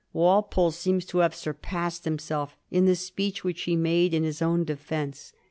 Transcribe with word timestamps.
Walpole 0.13 0.71
seems 0.71 1.05
to 1.05 1.19
have 1.19 1.35
surpassed 1.35 2.05
himself 2.05 2.57
in 2.71 2.85
the 2.85 2.95
speech 2.95 3.43
which 3.43 3.61
he 3.65 3.75
made 3.75 4.15
in 4.15 4.23
his 4.23 4.41
own 4.41 4.63
defence. 4.63 5.33